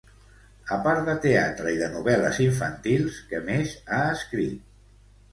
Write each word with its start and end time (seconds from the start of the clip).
A 0.75 0.77
part 0.85 1.09
de 1.09 1.13
teatre 1.25 1.73
i 1.75 1.77
de 1.81 1.89
novel·les 1.95 2.39
infantils, 2.45 3.19
què 3.33 3.41
més 3.51 3.75
ha 3.97 4.01
escrit? 4.15 4.65